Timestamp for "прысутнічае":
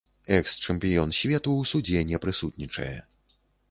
2.27-2.93